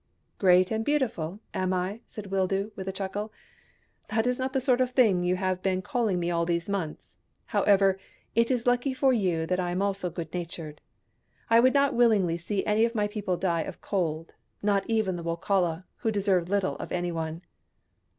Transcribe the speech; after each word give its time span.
"Great 0.39 0.71
and 0.71 0.83
beautiful, 0.83 1.41
am 1.53 1.71
I?" 1.73 2.01
said 2.07 2.31
Wildoo, 2.31 2.71
with 2.75 2.87
a 2.87 2.91
chuckle." 2.91 3.31
That 4.09 4.25
is 4.25 4.39
not 4.39 4.51
the 4.51 4.59
sort 4.59 4.81
of 4.81 4.89
thing 4.89 5.23
you 5.23 5.35
have 5.35 5.61
been 5.61 5.83
calling 5.83 6.19
me 6.19 6.31
all 6.31 6.43
these 6.43 6.67
months. 6.67 7.19
However, 7.45 7.99
it 8.33 8.49
is 8.49 8.65
lucky 8.65 8.95
for 8.95 9.13
you 9.13 9.45
that 9.45 9.59
I 9.59 9.69
am 9.69 9.79
also 9.79 10.09
good 10.09 10.33
natured 10.33 10.81
i 11.51 11.57
I 11.57 11.59
would 11.59 11.75
not 11.75 11.93
willingly 11.93 12.37
see 12.37 12.65
any 12.65 12.83
of 12.83 12.95
my 12.95 13.07
people 13.07 13.37
die 13.37 13.61
of 13.61 13.79
cold, 13.79 14.33
not 14.63 14.89
even 14.89 15.17
the 15.17 15.23
Wokala, 15.23 15.83
who 15.97 16.09
deserve 16.09 16.49
little 16.49 16.77
of 16.77 16.91
anyone." 16.91 17.43